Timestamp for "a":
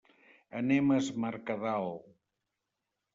0.95-0.95